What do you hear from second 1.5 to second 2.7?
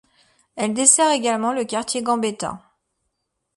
le quartier Gambetta.